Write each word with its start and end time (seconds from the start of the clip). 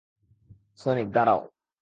Sonic, 0.79 1.07
দাঁড়াও! 1.15 1.39